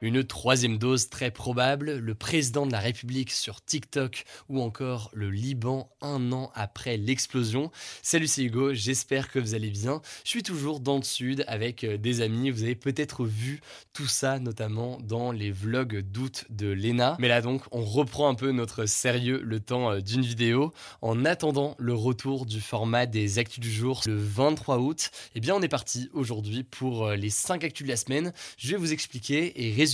Une 0.00 0.22
troisième 0.22 0.78
dose 0.78 1.08
très 1.08 1.32
probable, 1.32 1.96
le 1.96 2.14
président 2.14 2.66
de 2.66 2.70
la 2.70 2.78
République 2.78 3.32
sur 3.32 3.60
TikTok 3.64 4.24
ou 4.48 4.60
encore 4.62 5.10
le 5.12 5.28
Liban 5.28 5.90
un 6.00 6.30
an 6.30 6.52
après 6.54 6.96
l'explosion. 6.96 7.72
Salut 8.00 8.28
c'est 8.28 8.44
Hugo, 8.44 8.74
j'espère 8.74 9.28
que 9.28 9.40
vous 9.40 9.56
allez 9.56 9.70
bien. 9.70 10.00
Je 10.22 10.30
suis 10.30 10.44
toujours 10.44 10.78
dans 10.78 10.98
le 10.98 11.02
sud 11.02 11.44
avec 11.48 11.82
euh, 11.82 11.98
des 11.98 12.20
amis, 12.20 12.50
vous 12.50 12.62
avez 12.62 12.76
peut-être 12.76 13.24
vu 13.24 13.60
tout 13.92 14.06
ça 14.06 14.38
notamment 14.38 14.98
dans 15.02 15.32
les 15.32 15.50
vlogs 15.50 15.98
d'août 15.98 16.44
de 16.48 16.68
Lena. 16.68 17.16
Mais 17.18 17.26
là 17.26 17.40
donc 17.40 17.62
on 17.72 17.82
reprend 17.82 18.28
un 18.28 18.36
peu 18.36 18.52
notre 18.52 18.86
sérieux 18.86 19.40
le 19.42 19.58
temps 19.58 19.90
euh, 19.90 20.00
d'une 20.00 20.22
vidéo. 20.22 20.72
En 21.02 21.24
attendant 21.24 21.74
le 21.76 21.94
retour 21.94 22.46
du 22.46 22.60
format 22.60 23.06
des 23.06 23.40
actus 23.40 23.58
du 23.58 23.72
jour 23.72 24.02
le 24.06 24.16
23 24.16 24.78
août, 24.78 25.10
eh 25.34 25.40
bien 25.40 25.56
on 25.56 25.60
est 25.60 25.66
parti 25.66 26.08
aujourd'hui 26.12 26.62
pour 26.62 27.06
euh, 27.06 27.16
les 27.16 27.30
5 27.30 27.64
actus 27.64 27.84
de 27.84 27.90
la 27.90 27.96
semaine. 27.96 28.32
Je 28.58 28.70
vais 28.70 28.76
vous 28.76 28.92
expliquer 28.92 29.60
et 29.60 29.72
résumer 29.72 29.87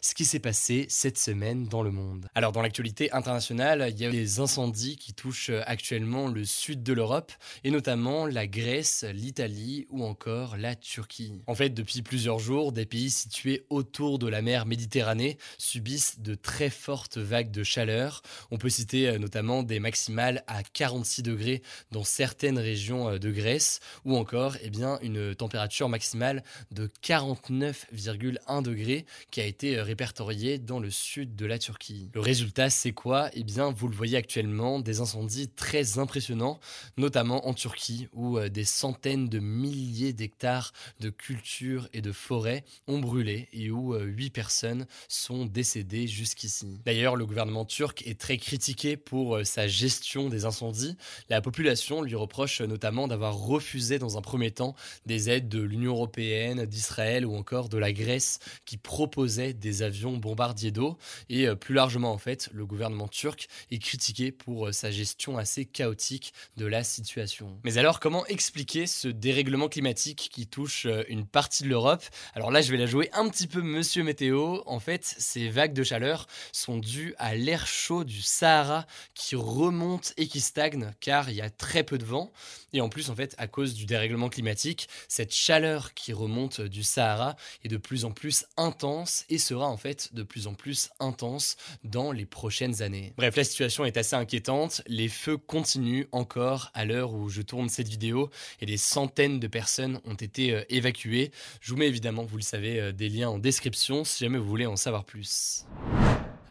ce 0.00 0.14
qui 0.14 0.24
s'est 0.24 0.38
passé 0.38 0.86
cette 0.88 1.18
semaine 1.18 1.66
dans 1.66 1.82
le 1.82 1.90
monde. 1.90 2.26
Alors 2.34 2.52
dans 2.52 2.62
l'actualité 2.62 3.10
internationale, 3.12 3.86
il 3.90 4.00
y 4.00 4.06
a 4.06 4.10
des 4.10 4.40
incendies 4.40 4.96
qui 4.96 5.14
touchent 5.14 5.50
actuellement 5.66 6.28
le 6.28 6.44
sud 6.44 6.82
de 6.82 6.92
l'Europe 6.92 7.32
et 7.64 7.70
notamment 7.70 8.26
la 8.26 8.46
Grèce, 8.46 9.04
l'Italie 9.12 9.86
ou 9.90 10.04
encore 10.04 10.56
la 10.56 10.74
Turquie. 10.74 11.40
En 11.46 11.54
fait, 11.54 11.70
depuis 11.70 12.02
plusieurs 12.02 12.38
jours, 12.38 12.72
des 12.72 12.86
pays 12.86 13.10
situés 13.10 13.64
autour 13.70 14.18
de 14.18 14.28
la 14.28 14.42
mer 14.42 14.66
Méditerranée 14.66 15.38
subissent 15.58 16.20
de 16.20 16.34
très 16.34 16.70
fortes 16.70 17.18
vagues 17.18 17.50
de 17.50 17.62
chaleur. 17.62 18.22
On 18.50 18.58
peut 18.58 18.68
citer 18.68 19.08
euh, 19.08 19.18
notamment 19.18 19.62
des 19.62 19.80
maximales 19.80 20.44
à 20.46 20.62
46 20.62 21.22
degrés 21.22 21.62
dans 21.90 22.04
certaines 22.04 22.58
régions 22.58 23.08
euh, 23.08 23.18
de 23.18 23.30
Grèce 23.30 23.80
ou 24.04 24.16
encore 24.16 24.56
eh 24.62 24.70
bien, 24.70 24.98
une 25.02 25.34
température 25.34 25.88
maximale 25.88 26.42
de 26.70 26.90
49,1 27.02 28.62
degrés 28.62 29.06
qui 29.32 29.40
a 29.40 29.46
été 29.46 29.76
euh, 29.76 29.82
répertorié 29.82 30.58
dans 30.58 30.78
le 30.78 30.90
sud 30.90 31.34
de 31.34 31.46
la 31.46 31.58
Turquie. 31.58 32.10
Le 32.14 32.20
résultat, 32.20 32.70
c'est 32.70 32.92
quoi? 32.92 33.30
Eh 33.32 33.42
bien, 33.42 33.72
vous 33.72 33.88
le 33.88 33.96
voyez 33.96 34.16
actuellement, 34.16 34.78
des 34.78 35.00
incendies 35.00 35.48
très 35.48 35.98
impressionnants, 35.98 36.60
notamment 36.98 37.48
en 37.48 37.54
Turquie, 37.54 38.08
où 38.12 38.38
euh, 38.38 38.50
des 38.50 38.64
centaines 38.64 39.28
de 39.28 39.38
milliers 39.38 40.12
d'hectares 40.12 40.72
de 41.00 41.08
cultures 41.08 41.88
et 41.94 42.02
de 42.02 42.12
forêts 42.12 42.64
ont 42.86 42.98
brûlé 42.98 43.48
et 43.52 43.70
où 43.70 43.94
8 43.94 44.26
euh, 44.26 44.30
personnes 44.30 44.86
sont 45.08 45.46
décédées 45.46 46.06
jusqu'ici. 46.06 46.78
D'ailleurs, 46.84 47.16
le 47.16 47.24
gouvernement 47.24 47.64
turc 47.64 48.06
est 48.06 48.20
très 48.20 48.36
critiqué 48.36 48.98
pour 48.98 49.40
sa 49.44 49.66
gestion 49.66 50.28
des 50.28 50.44
incendies. 50.44 50.96
La 51.30 51.40
population 51.40 52.02
lui 52.02 52.14
reproche 52.14 52.60
notamment 52.60 53.08
d'avoir 53.08 53.34
refusé 53.34 53.98
dans 53.98 54.18
un 54.18 54.20
premier 54.20 54.50
temps 54.50 54.74
des 55.06 55.30
aides 55.30 55.48
de 55.48 55.60
l'Union 55.60 55.92
européenne, 55.92 56.66
d'Israël 56.66 57.24
ou 57.24 57.34
encore 57.34 57.70
de 57.70 57.78
la 57.78 57.92
Grèce 57.92 58.38
qui 58.66 58.76
proposent 58.76 59.21
des 59.26 59.82
avions 59.82 60.16
bombardiers 60.16 60.72
d'eau 60.72 60.98
et 61.28 61.46
euh, 61.46 61.54
plus 61.54 61.74
largement 61.74 62.12
en 62.12 62.18
fait 62.18 62.48
le 62.52 62.66
gouvernement 62.66 63.08
turc 63.08 63.48
est 63.70 63.78
critiqué 63.78 64.32
pour 64.32 64.66
euh, 64.66 64.72
sa 64.72 64.90
gestion 64.90 65.38
assez 65.38 65.64
chaotique 65.64 66.32
de 66.56 66.66
la 66.66 66.82
situation. 66.82 67.56
Mais 67.64 67.78
alors 67.78 68.00
comment 68.00 68.26
expliquer 68.26 68.86
ce 68.86 69.08
dérèglement 69.08 69.68
climatique 69.68 70.28
qui 70.32 70.46
touche 70.46 70.86
euh, 70.86 71.04
une 71.08 71.24
partie 71.24 71.62
de 71.62 71.68
l'Europe? 71.68 72.04
Alors 72.34 72.50
là 72.50 72.62
je 72.62 72.72
vais 72.72 72.78
la 72.78 72.86
jouer 72.86 73.10
un 73.12 73.28
petit 73.28 73.46
peu 73.46 73.62
monsieur 73.62 74.02
météo. 74.02 74.58
En 74.66 74.80
fait 74.80 75.04
ces 75.04 75.48
vagues 75.48 75.74
de 75.74 75.84
chaleur 75.84 76.26
sont 76.52 76.78
dues 76.78 77.14
à 77.18 77.34
l'air 77.36 77.66
chaud 77.66 78.02
du 78.02 78.22
Sahara 78.22 78.86
qui 79.14 79.36
remonte 79.36 80.14
et 80.16 80.26
qui 80.26 80.40
stagne 80.40 80.92
car 81.00 81.30
il 81.30 81.36
y 81.36 81.42
a 81.42 81.50
très 81.50 81.84
peu 81.84 81.98
de 81.98 82.04
vent 82.04 82.32
et 82.72 82.80
en 82.80 82.88
plus 82.88 83.10
en 83.10 83.14
fait 83.14 83.34
à 83.38 83.46
cause 83.46 83.74
du 83.74 83.86
dérèglement 83.86 84.28
climatique 84.28 84.88
cette 85.06 85.32
chaleur 85.32 85.94
qui 85.94 86.12
remonte 86.12 86.60
du 86.60 86.82
Sahara 86.82 87.36
est 87.62 87.68
de 87.68 87.76
plus 87.76 88.04
en 88.04 88.10
plus 88.10 88.46
intense 88.56 89.11
et 89.28 89.38
sera 89.38 89.68
en 89.68 89.76
fait 89.76 90.14
de 90.14 90.22
plus 90.22 90.46
en 90.46 90.54
plus 90.54 90.90
intense 91.00 91.56
dans 91.84 92.12
les 92.12 92.26
prochaines 92.26 92.82
années. 92.82 93.12
Bref, 93.16 93.36
la 93.36 93.44
situation 93.44 93.84
est 93.84 93.96
assez 93.96 94.16
inquiétante, 94.16 94.82
les 94.86 95.08
feux 95.08 95.36
continuent 95.36 96.06
encore 96.12 96.70
à 96.74 96.84
l'heure 96.84 97.12
où 97.12 97.28
je 97.28 97.42
tourne 97.42 97.68
cette 97.68 97.88
vidéo 97.88 98.30
et 98.60 98.66
des 98.66 98.76
centaines 98.76 99.40
de 99.40 99.46
personnes 99.46 100.00
ont 100.04 100.14
été 100.14 100.52
euh, 100.52 100.64
évacuées. 100.68 101.32
Je 101.60 101.72
vous 101.72 101.78
mets 101.78 101.88
évidemment, 101.88 102.24
vous 102.24 102.36
le 102.36 102.42
savez, 102.42 102.80
euh, 102.80 102.92
des 102.92 103.08
liens 103.08 103.28
en 103.28 103.38
description 103.38 104.04
si 104.04 104.24
jamais 104.24 104.38
vous 104.38 104.48
voulez 104.48 104.66
en 104.66 104.76
savoir 104.76 105.04
plus. 105.04 105.64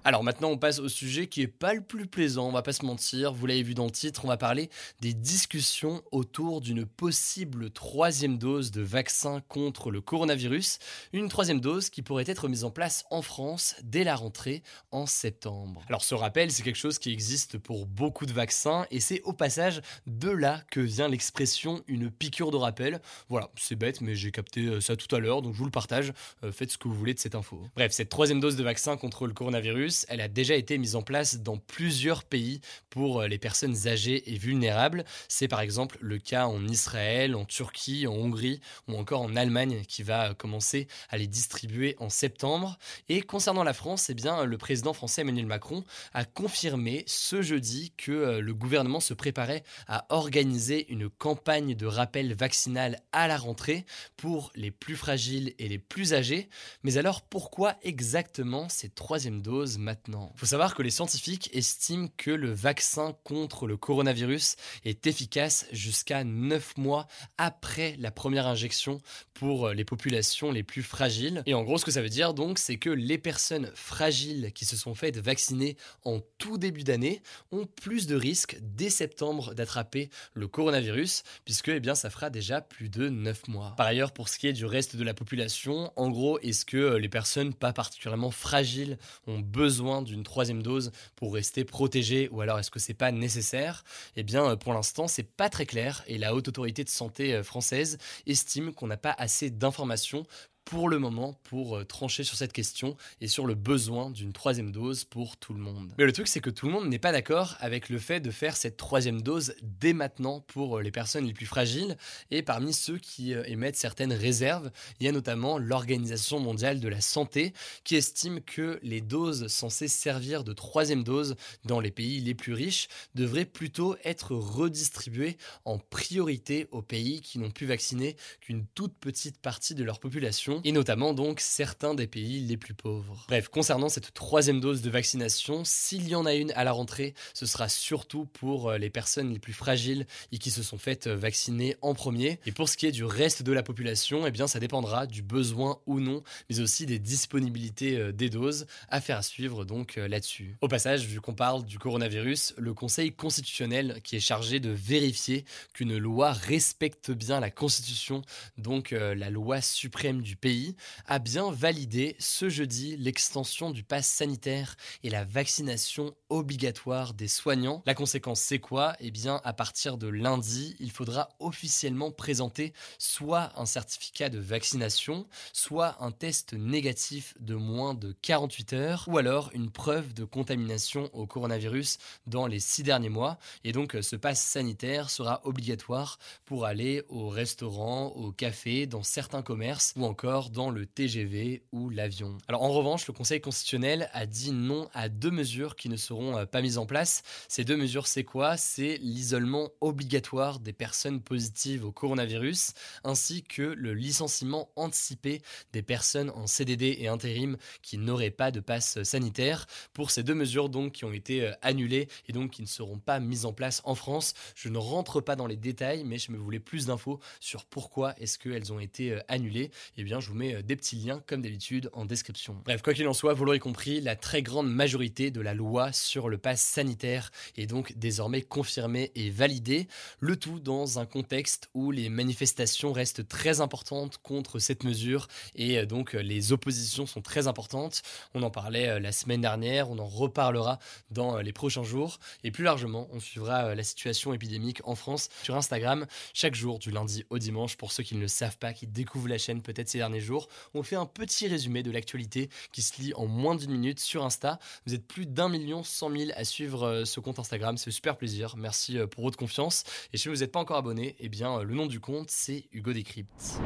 Alors 0.03 0.23
maintenant, 0.23 0.49
on 0.49 0.57
passe 0.57 0.79
au 0.79 0.89
sujet 0.89 1.27
qui 1.27 1.43
est 1.43 1.47
pas 1.47 1.75
le 1.75 1.81
plus 1.81 2.07
plaisant, 2.07 2.47
on 2.47 2.51
va 2.51 2.63
pas 2.63 2.73
se 2.73 2.83
mentir, 2.83 3.33
vous 3.33 3.45
l'avez 3.45 3.61
vu 3.61 3.75
dans 3.75 3.85
le 3.85 3.91
titre, 3.91 4.25
on 4.25 4.27
va 4.27 4.37
parler 4.37 4.71
des 4.99 5.13
discussions 5.13 6.01
autour 6.11 6.59
d'une 6.59 6.87
possible 6.87 7.69
troisième 7.69 8.39
dose 8.39 8.71
de 8.71 8.81
vaccin 8.81 9.43
contre 9.47 9.91
le 9.91 10.01
coronavirus, 10.01 10.79
une 11.13 11.29
troisième 11.29 11.61
dose 11.61 11.91
qui 11.91 12.01
pourrait 12.01 12.23
être 12.25 12.47
mise 12.47 12.63
en 12.63 12.71
place 12.71 13.05
en 13.11 13.21
France 13.21 13.75
dès 13.83 14.03
la 14.03 14.15
rentrée 14.15 14.63
en 14.89 15.05
septembre. 15.05 15.83
Alors 15.87 16.03
ce 16.03 16.15
rappel, 16.15 16.51
c'est 16.51 16.63
quelque 16.63 16.77
chose 16.77 16.97
qui 16.97 17.11
existe 17.11 17.59
pour 17.59 17.85
beaucoup 17.85 18.25
de 18.25 18.33
vaccins 18.33 18.87
et 18.89 18.99
c'est 18.99 19.21
au 19.21 19.33
passage 19.33 19.83
de 20.07 20.31
là 20.31 20.63
que 20.71 20.79
vient 20.79 21.09
l'expression 21.09 21.83
une 21.87 22.09
piqûre 22.09 22.49
de 22.49 22.57
rappel. 22.57 23.01
Voilà, 23.29 23.51
c'est 23.55 23.75
bête 23.75 24.01
mais 24.01 24.15
j'ai 24.15 24.31
capté 24.31 24.61
euh, 24.61 24.81
ça 24.81 24.95
tout 24.95 25.15
à 25.15 25.19
l'heure 25.19 25.43
donc 25.43 25.53
je 25.53 25.59
vous 25.59 25.65
le 25.65 25.69
partage, 25.69 26.11
euh, 26.43 26.51
faites 26.51 26.71
ce 26.71 26.79
que 26.79 26.87
vous 26.87 26.95
voulez 26.95 27.13
de 27.13 27.19
cette 27.19 27.35
info. 27.35 27.61
Bref, 27.75 27.91
cette 27.91 28.09
troisième 28.09 28.39
dose 28.39 28.55
de 28.55 28.63
vaccin 28.63 28.97
contre 28.97 29.27
le 29.27 29.33
coronavirus 29.33 29.90
elle 30.09 30.21
a 30.21 30.27
déjà 30.27 30.55
été 30.55 30.77
mise 30.77 30.95
en 30.95 31.01
place 31.01 31.39
dans 31.39 31.57
plusieurs 31.57 32.23
pays 32.23 32.61
pour 32.89 33.21
euh, 33.21 33.27
les 33.27 33.37
personnes 33.37 33.87
âgées 33.87 34.31
et 34.31 34.37
vulnérables. 34.37 35.05
C'est 35.27 35.47
par 35.47 35.61
exemple 35.61 35.97
le 36.01 36.17
cas 36.17 36.45
en 36.47 36.67
Israël, 36.67 37.35
en 37.35 37.45
Turquie, 37.45 38.07
en 38.07 38.13
Hongrie 38.13 38.59
ou 38.87 38.95
encore 38.95 39.21
en 39.21 39.35
Allemagne 39.35 39.83
qui 39.87 40.03
va 40.03 40.33
commencer 40.33 40.87
à 41.09 41.17
les 41.17 41.27
distribuer 41.27 41.95
en 41.99 42.09
septembre. 42.09 42.77
Et 43.09 43.21
concernant 43.21 43.63
la 43.63 43.73
France, 43.73 44.09
eh 44.09 44.13
bien, 44.13 44.45
le 44.45 44.57
président 44.57 44.93
français 44.93 45.21
Emmanuel 45.21 45.45
Macron 45.45 45.83
a 46.13 46.25
confirmé 46.25 47.03
ce 47.07 47.41
jeudi 47.41 47.93
que 47.97 48.11
euh, 48.11 48.41
le 48.41 48.53
gouvernement 48.53 48.99
se 48.99 49.13
préparait 49.13 49.63
à 49.87 50.05
organiser 50.09 50.91
une 50.91 51.09
campagne 51.09 51.75
de 51.75 51.85
rappel 51.85 52.33
vaccinal 52.33 53.01
à 53.11 53.27
la 53.27 53.37
rentrée 53.37 53.85
pour 54.17 54.51
les 54.55 54.71
plus 54.71 54.95
fragiles 54.95 55.53
et 55.59 55.67
les 55.67 55.79
plus 55.79 56.13
âgés. 56.13 56.49
Mais 56.83 56.97
alors 56.97 57.21
pourquoi 57.21 57.75
exactement 57.83 58.69
cette 58.69 58.95
troisième 58.95 59.41
dose 59.41 59.77
maintenant. 59.81 60.31
Il 60.35 60.39
faut 60.39 60.45
savoir 60.45 60.75
que 60.75 60.83
les 60.83 60.89
scientifiques 60.89 61.49
estiment 61.53 62.07
que 62.17 62.31
le 62.31 62.51
vaccin 62.51 63.15
contre 63.23 63.67
le 63.67 63.77
coronavirus 63.77 64.55
est 64.85 65.07
efficace 65.07 65.65
jusqu'à 65.71 66.23
9 66.23 66.77
mois 66.77 67.07
après 67.37 67.95
la 67.99 68.11
première 68.11 68.47
injection 68.47 69.01
pour 69.33 69.69
les 69.69 69.83
populations 69.83 70.51
les 70.51 70.63
plus 70.63 70.83
fragiles. 70.83 71.43
Et 71.45 71.53
en 71.53 71.63
gros, 71.63 71.77
ce 71.77 71.85
que 71.85 71.91
ça 71.91 72.01
veut 72.01 72.09
dire 72.09 72.33
donc, 72.33 72.59
c'est 72.59 72.77
que 72.77 72.89
les 72.89 73.17
personnes 73.17 73.71
fragiles 73.73 74.51
qui 74.53 74.65
se 74.65 74.77
sont 74.77 74.93
faites 74.93 75.17
vacciner 75.17 75.77
en 76.03 76.19
tout 76.37 76.57
début 76.57 76.83
d'année 76.83 77.21
ont 77.51 77.65
plus 77.65 78.07
de 78.07 78.15
risques 78.15 78.57
dès 78.61 78.89
septembre 78.89 79.53
d'attraper 79.53 80.09
le 80.33 80.47
coronavirus, 80.47 81.23
puisque 81.43 81.69
eh 81.69 81.79
bien, 81.79 81.95
ça 81.95 82.09
fera 82.09 82.29
déjà 82.29 82.61
plus 82.61 82.89
de 82.89 83.09
9 83.09 83.47
mois. 83.47 83.73
Par 83.77 83.87
ailleurs, 83.87 84.11
pour 84.11 84.29
ce 84.29 84.37
qui 84.37 84.47
est 84.47 84.53
du 84.53 84.65
reste 84.65 84.95
de 84.95 85.03
la 85.03 85.13
population, 85.13 85.91
en 85.95 86.09
gros, 86.09 86.39
est-ce 86.39 86.65
que 86.65 86.95
les 86.95 87.09
personnes 87.09 87.53
pas 87.53 87.73
particulièrement 87.73 88.31
fragiles 88.31 88.97
ont 89.27 89.39
besoin 89.39 89.70
d'une 89.79 90.23
troisième 90.23 90.61
dose 90.61 90.91
pour 91.15 91.33
rester 91.33 91.63
protégé 91.63 92.29
ou 92.31 92.41
alors 92.41 92.59
est-ce 92.59 92.71
que 92.71 92.79
c'est 92.79 92.93
pas 92.93 93.11
nécessaire? 93.11 93.83
Eh 94.15 94.23
bien, 94.23 94.51
euh, 94.51 94.55
pour 94.55 94.73
l'instant, 94.73 95.07
c'est 95.07 95.23
pas 95.23 95.49
très 95.49 95.65
clair 95.65 96.03
et 96.07 96.17
la 96.17 96.35
haute 96.35 96.47
autorité 96.47 96.83
de 96.83 96.89
santé 96.89 97.33
euh, 97.33 97.43
française 97.43 97.97
estime 98.27 98.73
qu'on 98.73 98.87
n'a 98.87 98.97
pas 98.97 99.15
assez 99.17 99.49
d'informations 99.49 100.23
pour 100.65 100.89
le 100.89 100.99
moment 100.99 101.39
pour 101.43 101.77
euh, 101.77 101.83
trancher 101.83 102.23
sur 102.23 102.37
cette 102.37 102.53
question 102.53 102.95
et 103.19 103.27
sur 103.27 103.45
le 103.45 103.55
besoin 103.55 104.09
d'une 104.09 104.33
troisième 104.33 104.71
dose 104.71 105.03
pour 105.03 105.37
tout 105.37 105.53
le 105.53 105.59
monde. 105.59 105.91
Mais 105.97 106.05
le 106.05 106.11
truc, 106.11 106.27
c'est 106.27 106.39
que 106.39 106.49
tout 106.49 106.67
le 106.67 106.71
monde 106.71 106.87
n'est 106.87 106.99
pas 106.99 107.11
d'accord 107.11 107.55
avec 107.59 107.89
le 107.89 107.99
fait 107.99 108.19
de 108.19 108.31
faire 108.31 108.55
cette 108.55 108.77
troisième 108.77 109.21
dose 109.21 109.53
dès 109.61 109.93
maintenant 109.93 110.41
pour 110.41 110.77
euh, 110.77 110.81
les 110.81 110.91
personnes 110.91 111.25
les 111.25 111.33
plus 111.33 111.45
fragiles. 111.45 111.97
Et 112.29 112.41
parmi 112.41 112.73
ceux 112.73 112.97
qui 112.97 113.33
euh, 113.33 113.43
émettent 113.45 113.75
certaines 113.75 114.13
réserves, 114.13 114.71
il 114.99 115.05
y 115.05 115.09
a 115.09 115.11
notamment 115.11 115.57
l'Organisation 115.57 116.39
mondiale 116.39 116.79
de 116.79 116.87
la 116.87 117.01
santé 117.01 117.53
qui 117.83 117.95
estime 117.95 118.41
que 118.41 118.79
les 118.83 119.01
doses 119.01 119.47
censées 119.47 119.87
servir 119.87 120.43
de 120.43 120.53
troisième 120.53 121.03
dose 121.03 121.35
dans 121.65 121.79
les 121.79 121.91
pays 121.91 122.21
les 122.21 122.33
plus 122.33 122.53
riches 122.53 122.87
devraient 123.15 123.45
plutôt 123.45 123.95
être 124.03 124.35
redistribuées 124.35 125.37
en 125.65 125.79
priorité 125.79 126.67
aux 126.71 126.81
pays 126.81 127.21
qui 127.21 127.39
n'ont 127.39 127.51
pu 127.51 127.65
vacciner 127.65 128.15
qu'une 128.39 128.65
toute 128.75 128.95
petite 128.95 129.39
partie 129.39 129.75
de 129.75 129.83
leur 129.83 129.99
population 129.99 130.60
et 130.63 130.71
notamment 130.71 131.13
donc 131.13 131.39
certains 131.39 131.93
des 131.93 132.07
pays 132.07 132.39
les 132.41 132.57
plus 132.57 132.73
pauvres. 132.73 133.25
Bref, 133.27 133.49
concernant 133.49 133.89
cette 133.89 134.13
troisième 134.13 134.59
dose 134.59 134.81
de 134.81 134.89
vaccination, 134.89 135.63
s'il 135.63 136.07
y 136.07 136.15
en 136.15 136.25
a 136.25 136.33
une 136.33 136.51
à 136.51 136.63
la 136.63 136.71
rentrée, 136.71 137.13
ce 137.33 137.45
sera 137.45 137.69
surtout 137.69 138.25
pour 138.25 138.69
euh, 138.69 138.77
les 138.77 138.89
personnes 138.89 139.31
les 139.31 139.39
plus 139.39 139.53
fragiles 139.53 140.05
et 140.31 140.37
qui 140.37 140.51
se 140.51 140.63
sont 140.63 140.77
faites 140.77 141.07
euh, 141.07 141.15
vacciner 141.15 141.75
en 141.81 141.93
premier. 141.93 142.39
Et 142.45 142.51
pour 142.51 142.69
ce 142.69 142.77
qui 142.77 142.85
est 142.85 142.91
du 142.91 143.03
reste 143.03 143.43
de 143.43 143.51
la 143.51 143.63
population, 143.63 144.25
eh 144.25 144.31
bien 144.31 144.47
ça 144.47 144.59
dépendra 144.59 145.07
du 145.07 145.21
besoin 145.21 145.79
ou 145.85 145.99
non, 145.99 146.23
mais 146.49 146.59
aussi 146.59 146.85
des 146.85 146.99
disponibilités 146.99 147.97
euh, 147.97 148.11
des 148.11 148.29
doses. 148.29 148.67
à 148.89 149.01
faire 149.01 149.23
suivre 149.23 149.65
donc 149.65 149.95
là-dessus. 149.95 150.57
Au 150.61 150.67
passage, 150.67 151.05
vu 151.05 151.21
qu'on 151.21 151.33
parle 151.33 151.65
du 151.65 151.79
coronavirus, 151.79 152.53
le 152.57 152.73
Conseil 152.73 153.11
constitutionnel 153.11 154.01
qui 154.03 154.15
est 154.15 154.19
chargé 154.19 154.59
de 154.59 154.69
vérifier 154.69 155.45
qu'une 155.73 155.97
loi 155.97 156.31
respecte 156.31 157.11
bien 157.11 157.39
la 157.39 157.49
Constitution, 157.49 158.21
donc 158.57 158.91
la 158.91 159.29
loi 159.29 159.61
suprême 159.61 160.21
du 160.21 160.35
pays, 160.41 160.75
a 161.05 161.19
bien 161.19 161.51
validé 161.51 162.15
ce 162.19 162.49
jeudi 162.49 162.97
l'extension 162.97 163.69
du 163.69 163.83
pass 163.83 164.07
sanitaire 164.07 164.75
et 165.03 165.09
la 165.09 165.23
vaccination 165.23 166.15
obligatoire 166.29 167.13
des 167.13 167.27
soignants. 167.27 167.83
La 167.85 167.93
conséquence, 167.93 168.41
c'est 168.41 168.59
quoi? 168.59 168.95
Eh 168.99 169.11
bien, 169.11 169.39
à 169.43 169.53
partir 169.53 169.97
de 169.97 170.07
lundi, 170.07 170.75
il 170.79 170.91
faudra 170.91 171.29
officiellement 171.39 172.11
présenter 172.11 172.73
soit 172.97 173.51
un 173.55 173.65
certificat 173.65 174.29
de 174.29 174.39
vaccination, 174.39 175.27
soit 175.53 175.95
un 175.99 176.11
test 176.11 176.53
négatif 176.53 177.35
de 177.39 177.55
moins 177.55 177.93
de 177.93 178.15
48 178.21 178.73
heures, 178.73 179.05
ou 179.07 179.17
alors 179.17 179.51
une 179.53 179.69
preuve 179.69 180.13
de 180.13 180.23
contamination 180.23 181.09
au 181.13 181.27
coronavirus 181.27 181.99
dans 182.25 182.47
les 182.47 182.59
six 182.59 182.83
derniers 182.83 183.09
mois. 183.09 183.37
Et 183.63 183.73
donc, 183.73 183.95
ce 184.01 184.15
pass 184.15 184.41
sanitaire 184.41 185.09
sera 185.09 185.41
obligatoire 185.43 186.17
pour 186.45 186.65
aller 186.65 187.03
au 187.09 187.29
restaurant, 187.29 188.07
au 188.07 188.31
café, 188.31 188.87
dans 188.87 189.03
certains 189.03 189.43
commerces 189.43 189.93
ou 189.95 190.05
encore 190.05 190.30
dans 190.31 190.69
le 190.69 190.85
TGV 190.85 191.63
ou 191.73 191.89
l'avion. 191.89 192.37
Alors 192.47 192.63
en 192.63 192.71
revanche, 192.71 193.05
le 193.05 193.13
Conseil 193.13 193.41
constitutionnel 193.41 194.09
a 194.13 194.25
dit 194.25 194.51
non 194.53 194.89
à 194.93 195.09
deux 195.09 195.29
mesures 195.29 195.75
qui 195.75 195.89
ne 195.89 195.97
seront 195.97 196.37
euh, 196.37 196.45
pas 196.45 196.61
mises 196.61 196.77
en 196.77 196.85
place. 196.85 197.23
Ces 197.49 197.65
deux 197.65 197.75
mesures, 197.75 198.07
c'est 198.07 198.23
quoi? 198.23 198.55
C'est 198.55 198.97
l'isolement 199.01 199.69
obligatoire 199.81 200.59
des 200.59 200.71
personnes 200.71 201.21
positives 201.21 201.83
au 201.83 201.91
coronavirus, 201.91 202.71
ainsi 203.03 203.43
que 203.43 203.61
le 203.61 203.93
licenciement 203.93 204.69
anticipé 204.77 205.41
des 205.73 205.81
personnes 205.81 206.29
en 206.29 206.47
CDD 206.47 206.95
et 206.99 207.09
intérim 207.09 207.57
qui 207.81 207.97
n'auraient 207.97 208.31
pas 208.31 208.51
de 208.51 208.61
passe 208.61 209.03
sanitaire. 209.03 209.67
Pour 209.91 210.11
ces 210.11 210.23
deux 210.23 210.35
mesures 210.35 210.69
donc 210.69 210.93
qui 210.93 211.03
ont 211.03 211.11
été 211.11 211.43
euh, 211.43 211.51
annulées 211.61 212.07
et 212.29 212.31
donc 212.31 212.51
qui 212.51 212.61
ne 212.61 212.67
seront 212.67 212.99
pas 212.99 213.19
mises 213.19 213.45
en 213.45 213.51
place 213.51 213.81
en 213.83 213.95
France, 213.95 214.33
je 214.55 214.69
ne 214.69 214.77
rentre 214.77 215.19
pas 215.19 215.35
dans 215.35 215.47
les 215.47 215.57
détails, 215.57 216.05
mais 216.05 216.17
je 216.17 216.31
me 216.31 216.37
voulais 216.37 216.59
plus 216.59 216.85
d'infos 216.85 217.19
sur 217.41 217.65
pourquoi 217.65 218.17
est-ce 218.17 218.39
qu'elles 218.39 218.71
ont 218.71 218.79
été 218.79 219.11
euh, 219.11 219.19
annulées. 219.27 219.71
Eh 219.97 220.03
bien, 220.03 220.20
je 220.21 220.29
vous 220.29 220.35
mets 220.35 220.55
euh, 220.55 220.61
des 220.61 220.75
petits 220.75 220.95
liens, 220.95 221.21
comme 221.25 221.41
d'habitude, 221.41 221.89
en 221.93 222.05
description. 222.05 222.55
Bref, 222.63 222.81
quoi 222.81 222.93
qu'il 222.93 223.07
en 223.07 223.13
soit, 223.13 223.33
vous 223.33 223.43
l'aurez 223.43 223.59
compris, 223.59 223.99
la 223.99 224.15
très 224.15 224.41
grande 224.41 224.71
majorité 224.71 225.31
de 225.31 225.41
la 225.41 225.53
loi 225.53 225.91
sur 225.91 226.29
le 226.29 226.37
pass 226.37 226.61
sanitaire 226.61 227.31
est 227.57 227.65
donc 227.65 227.93
désormais 227.97 228.41
confirmée 228.41 229.11
et 229.15 229.29
validée, 229.29 229.87
le 230.19 230.37
tout 230.37 230.59
dans 230.59 230.99
un 230.99 231.05
contexte 231.05 231.69
où 231.73 231.91
les 231.91 232.09
manifestations 232.09 232.93
restent 232.93 233.27
très 233.27 233.59
importantes 233.61 234.19
contre 234.19 234.59
cette 234.59 234.83
mesure 234.83 235.27
et 235.55 235.79
euh, 235.79 235.85
donc 235.85 236.15
euh, 236.15 236.21
les 236.21 236.53
oppositions 236.53 237.05
sont 237.05 237.21
très 237.21 237.47
importantes. 237.47 238.03
On 238.33 238.43
en 238.43 238.51
parlait 238.51 238.99
la 238.99 239.11
semaine 239.11 239.41
dernière, 239.41 239.89
on 239.89 239.97
en 239.99 240.07
reparlera 240.07 240.79
dans 241.09 241.37
les 241.37 241.53
prochains 241.53 241.83
jours 241.83 242.19
et 242.43 242.51
plus 242.51 242.63
largement, 242.63 243.09
on 243.11 243.19
suivra 243.19 243.73
la 243.75 243.83
situation 243.83 244.33
épidémique 244.33 244.81
en 244.83 244.95
France 244.95 245.29
sur 245.43 245.55
Instagram 245.55 246.05
chaque 246.33 246.55
jour 246.55 246.79
du 246.79 246.91
lundi 246.91 247.25
au 247.29 247.39
dimanche 247.39 247.77
pour 247.77 247.91
ceux 247.91 248.03
qui 248.03 248.15
ne 248.15 248.21
le 248.21 248.27
savent 248.27 248.57
pas, 248.57 248.73
qui 248.73 248.87
découvrent 248.87 249.27
la 249.27 249.37
chaîne 249.37 249.61
peut-être 249.61 249.89
ces 249.89 249.97
derniers 249.97 250.10
jours. 250.19 250.49
On 250.73 250.83
fait 250.83 250.95
un 250.95 251.05
petit 251.05 251.47
résumé 251.47 251.83
de 251.83 251.91
l'actualité 251.91 252.49
qui 252.71 252.81
se 252.81 253.01
lit 253.01 253.13
en 253.13 253.27
moins 253.27 253.55
d'une 253.55 253.71
minute 253.71 253.99
sur 253.99 254.25
Insta. 254.25 254.59
Vous 254.85 254.93
êtes 254.93 255.07
plus 255.07 255.25
d'un 255.25 255.47
million 255.47 255.83
cent 255.83 256.09
mille 256.09 256.33
à 256.35 256.43
suivre 256.43 256.83
euh, 256.83 257.05
ce 257.05 257.19
compte 257.19 257.39
Instagram. 257.39 257.77
C'est 257.77 257.91
super 257.91 258.17
plaisir. 258.17 258.55
Merci 258.57 258.97
euh, 258.97 259.07
pour 259.07 259.23
votre 259.23 259.37
confiance. 259.37 259.83
Et 260.13 260.17
si 260.17 260.27
vous 260.27 260.37
n'êtes 260.37 260.51
pas 260.51 260.59
encore 260.59 260.77
abonné, 260.77 261.15
eh 261.19 261.29
bien, 261.29 261.59
euh, 261.59 261.63
le 261.63 261.75
nom 261.75 261.85
du 261.85 261.99
compte, 261.99 262.29
c'est 262.29 262.65
Hugo 262.71 262.93
Décrypte. 262.93 263.61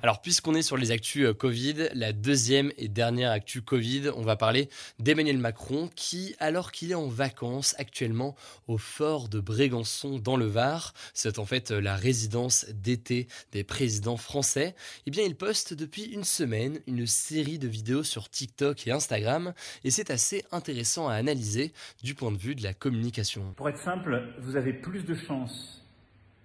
Alors, 0.00 0.20
puisqu'on 0.20 0.54
est 0.54 0.62
sur 0.62 0.76
les 0.76 0.92
actus 0.92 1.26
euh, 1.26 1.34
Covid, 1.34 1.88
la 1.92 2.12
deuxième 2.12 2.70
et 2.78 2.86
dernière 2.86 3.32
actu 3.32 3.62
Covid, 3.62 4.10
on 4.14 4.22
va 4.22 4.36
parler 4.36 4.68
d'Emmanuel 5.00 5.38
Macron 5.38 5.90
qui, 5.96 6.36
alors 6.38 6.70
qu'il 6.70 6.92
est 6.92 6.94
en 6.94 7.08
vacances 7.08 7.74
actuellement 7.78 8.36
au 8.68 8.78
fort 8.78 9.28
de 9.28 9.40
Brégançon 9.40 10.20
dans 10.20 10.36
le 10.36 10.46
Var, 10.46 10.94
c'est 11.14 11.40
en 11.40 11.46
fait 11.46 11.72
euh, 11.72 11.80
la 11.80 11.96
résidence 11.96 12.66
d'été 12.68 13.26
des 13.50 13.64
présidents 13.64 14.16
français, 14.16 14.76
eh 15.06 15.10
bien, 15.10 15.24
il 15.24 15.34
poste 15.34 15.74
depuis 15.74 16.04
une 16.04 16.24
semaine 16.24 16.78
une 16.86 17.08
série 17.08 17.58
de 17.58 17.66
vidéos 17.66 18.04
sur 18.04 18.28
TikTok 18.28 18.86
et 18.86 18.92
Instagram 18.92 19.52
et 19.82 19.90
c'est 19.90 20.12
assez 20.12 20.44
intéressant 20.52 21.08
à 21.08 21.14
analyser 21.14 21.72
du 22.04 22.14
point 22.14 22.30
de 22.30 22.38
vue 22.38 22.54
de 22.54 22.62
la 22.62 22.72
communication. 22.72 23.52
Pour 23.56 23.68
être 23.68 23.82
simple, 23.82 24.32
vous 24.38 24.54
avez 24.54 24.74
plus 24.74 25.02
de 25.02 25.16
chances 25.16 25.84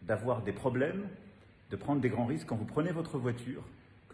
d'avoir 0.01 0.41
des 0.41 0.53
problèmes 0.53 1.07
de 1.73 1.77
prendre 1.77 2.01
des 2.01 2.09
grands 2.09 2.27
risques 2.27 2.45
quand 2.47 2.55
vous 2.55 2.65
prenez 2.65 2.91
votre 2.91 3.17
voiture 3.17 3.63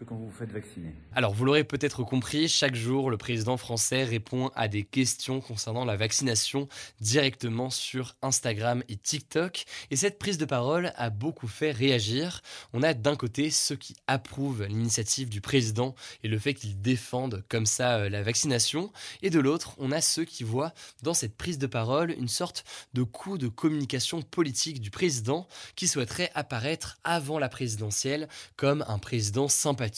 quand 0.04 0.16
vous 0.16 0.26
vous 0.26 0.36
faites 0.36 0.52
vacciner. 0.52 0.94
Alors, 1.14 1.34
vous 1.34 1.44
l'aurez 1.44 1.64
peut-être 1.64 2.02
compris, 2.04 2.48
chaque 2.48 2.74
jour, 2.74 3.10
le 3.10 3.16
président 3.16 3.56
français 3.56 4.04
répond 4.04 4.50
à 4.54 4.68
des 4.68 4.82
questions 4.84 5.40
concernant 5.40 5.84
la 5.84 5.96
vaccination 5.96 6.68
directement 7.00 7.70
sur 7.70 8.16
Instagram 8.22 8.82
et 8.88 8.96
TikTok. 8.96 9.64
Et 9.90 9.96
cette 9.96 10.18
prise 10.18 10.38
de 10.38 10.44
parole 10.44 10.92
a 10.96 11.10
beaucoup 11.10 11.48
fait 11.48 11.70
réagir. 11.70 12.40
On 12.72 12.82
a 12.82 12.94
d'un 12.94 13.16
côté 13.16 13.50
ceux 13.50 13.76
qui 13.76 13.94
approuvent 14.06 14.64
l'initiative 14.64 15.28
du 15.28 15.40
président 15.40 15.94
et 16.22 16.28
le 16.28 16.38
fait 16.38 16.54
qu'il 16.54 16.80
défende 16.80 17.44
comme 17.48 17.66
ça 17.66 17.98
euh, 17.98 18.08
la 18.08 18.22
vaccination. 18.22 18.92
Et 19.22 19.30
de 19.30 19.40
l'autre, 19.40 19.74
on 19.78 19.92
a 19.92 20.00
ceux 20.00 20.24
qui 20.24 20.44
voient 20.44 20.72
dans 21.02 21.14
cette 21.14 21.36
prise 21.36 21.58
de 21.58 21.66
parole 21.66 22.12
une 22.12 22.28
sorte 22.28 22.64
de 22.94 23.02
coup 23.02 23.38
de 23.38 23.48
communication 23.48 24.22
politique 24.22 24.80
du 24.80 24.90
président 24.90 25.46
qui 25.76 25.88
souhaiterait 25.88 26.30
apparaître 26.34 26.98
avant 27.04 27.38
la 27.38 27.48
présidentielle 27.48 28.28
comme 28.56 28.84
un 28.88 28.98
président 28.98 29.48
sympathique 29.48 29.89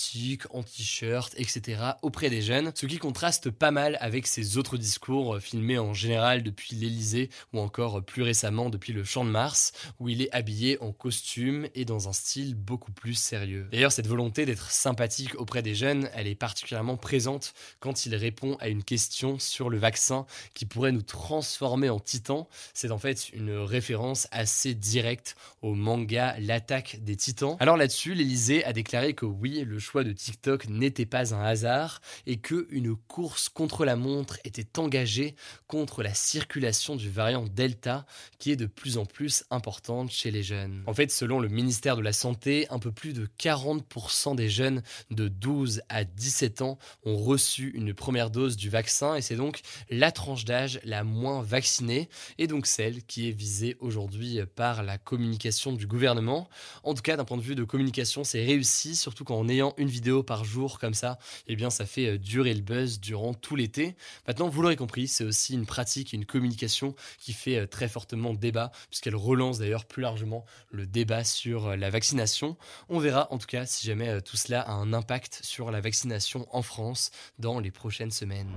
en 0.50 0.62
t-shirt, 0.62 1.34
etc. 1.36 1.82
auprès 2.02 2.30
des 2.30 2.42
jeunes, 2.42 2.72
ce 2.74 2.86
qui 2.86 2.98
contraste 2.98 3.50
pas 3.50 3.70
mal 3.70 3.98
avec 4.00 4.26
ses 4.26 4.56
autres 4.56 4.76
discours 4.76 5.36
euh, 5.36 5.40
filmés 5.40 5.78
en 5.78 5.94
général 5.94 6.42
depuis 6.42 6.74
l'Elysée 6.74 7.30
ou 7.52 7.58
encore 7.58 7.98
euh, 7.98 8.00
plus 8.00 8.22
récemment 8.22 8.70
depuis 8.70 8.92
le 8.92 9.04
Champ 9.04 9.24
de 9.24 9.30
Mars, 9.30 9.72
où 10.00 10.08
il 10.08 10.22
est 10.22 10.32
habillé 10.32 10.80
en 10.80 10.92
costume 10.92 11.68
et 11.74 11.84
dans 11.84 12.08
un 12.08 12.12
style 12.12 12.54
beaucoup 12.54 12.92
plus 12.92 13.14
sérieux. 13.14 13.68
D'ailleurs, 13.70 13.92
cette 13.92 14.06
volonté 14.06 14.46
d'être 14.46 14.70
sympathique 14.70 15.38
auprès 15.38 15.62
des 15.62 15.74
jeunes, 15.74 16.08
elle 16.14 16.26
est 16.26 16.34
particulièrement 16.34 16.96
présente 16.96 17.54
quand 17.80 18.06
il 18.06 18.14
répond 18.14 18.56
à 18.60 18.68
une 18.68 18.84
question 18.84 19.38
sur 19.38 19.70
le 19.70 19.78
vaccin 19.78 20.26
qui 20.54 20.66
pourrait 20.66 20.92
nous 20.92 21.02
transformer 21.02 21.90
en 21.90 22.00
titans. 22.00 22.46
C'est 22.74 22.90
en 22.90 22.98
fait 22.98 23.30
une 23.34 23.56
référence 23.56 24.28
assez 24.30 24.74
directe 24.74 25.36
au 25.60 25.74
manga 25.74 26.36
L'attaque 26.38 26.98
des 27.02 27.16
titans. 27.16 27.56
Alors 27.60 27.76
là-dessus, 27.76 28.14
l'Elysée 28.14 28.64
a 28.64 28.72
déclaré 28.72 29.14
que 29.14 29.26
oui, 29.26 29.64
le 29.64 29.78
choix 29.82 30.04
de 30.04 30.12
TikTok 30.12 30.68
n'était 30.68 31.04
pas 31.04 31.34
un 31.34 31.42
hasard 31.42 32.00
et 32.26 32.38
que 32.38 32.66
une 32.70 32.96
course 32.96 33.50
contre 33.50 33.84
la 33.84 33.96
montre 33.96 34.38
était 34.44 34.78
engagée 34.78 35.36
contre 35.66 36.02
la 36.02 36.14
circulation 36.14 36.96
du 36.96 37.10
variant 37.10 37.44
Delta 37.44 38.06
qui 38.38 38.50
est 38.50 38.56
de 38.56 38.66
plus 38.66 38.96
en 38.96 39.04
plus 39.04 39.44
importante 39.50 40.10
chez 40.10 40.30
les 40.30 40.42
jeunes. 40.42 40.82
En 40.86 40.94
fait, 40.94 41.10
selon 41.10 41.40
le 41.40 41.48
ministère 41.48 41.96
de 41.96 42.02
la 42.02 42.12
Santé, 42.12 42.66
un 42.70 42.78
peu 42.78 42.92
plus 42.92 43.12
de 43.12 43.28
40% 43.38 44.36
des 44.36 44.48
jeunes 44.48 44.82
de 45.10 45.28
12 45.28 45.82
à 45.88 46.04
17 46.04 46.62
ans 46.62 46.78
ont 47.04 47.16
reçu 47.16 47.70
une 47.74 47.94
première 47.94 48.30
dose 48.30 48.56
du 48.56 48.70
vaccin 48.70 49.16
et 49.16 49.22
c'est 49.22 49.36
donc 49.36 49.60
la 49.90 50.12
tranche 50.12 50.44
d'âge 50.44 50.80
la 50.84 51.04
moins 51.04 51.42
vaccinée 51.42 52.08
et 52.38 52.46
donc 52.46 52.66
celle 52.66 53.02
qui 53.04 53.28
est 53.28 53.32
visée 53.32 53.76
aujourd'hui 53.80 54.40
par 54.54 54.82
la 54.82 54.98
communication 54.98 55.72
du 55.72 55.86
gouvernement. 55.86 56.48
En 56.82 56.94
tout 56.94 57.02
cas, 57.02 57.16
d'un 57.16 57.24
point 57.24 57.36
de 57.36 57.42
vue 57.42 57.54
de 57.54 57.64
communication, 57.64 58.24
c'est 58.24 58.44
réussi, 58.44 58.96
surtout 58.96 59.24
qu'en 59.24 59.48
ayant 59.48 59.71
une 59.76 59.88
vidéo 59.88 60.22
par 60.22 60.44
jour 60.44 60.78
comme 60.78 60.94
ça, 60.94 61.18
eh 61.46 61.56
bien 61.56 61.70
ça 61.70 61.86
fait 61.86 62.18
durer 62.18 62.54
le 62.54 62.60
buzz 62.60 63.00
durant 63.00 63.34
tout 63.34 63.56
l'été. 63.56 63.96
Maintenant, 64.26 64.48
vous 64.48 64.62
l'aurez 64.62 64.76
compris, 64.76 65.08
c'est 65.08 65.24
aussi 65.24 65.54
une 65.54 65.66
pratique, 65.66 66.12
une 66.12 66.26
communication 66.26 66.94
qui 67.18 67.32
fait 67.32 67.66
très 67.66 67.88
fortement 67.88 68.34
débat, 68.34 68.72
puisqu'elle 68.90 69.16
relance 69.16 69.58
d'ailleurs 69.58 69.84
plus 69.84 70.02
largement 70.02 70.44
le 70.70 70.86
débat 70.86 71.24
sur 71.24 71.76
la 71.76 71.90
vaccination. 71.90 72.56
On 72.88 72.98
verra 72.98 73.28
en 73.32 73.38
tout 73.38 73.46
cas 73.46 73.66
si 73.66 73.86
jamais 73.86 74.20
tout 74.22 74.36
cela 74.36 74.60
a 74.62 74.72
un 74.72 74.92
impact 74.92 75.40
sur 75.42 75.70
la 75.70 75.80
vaccination 75.80 76.46
en 76.50 76.62
France 76.62 77.10
dans 77.38 77.58
les 77.58 77.70
prochaines 77.70 78.10
semaines. 78.10 78.50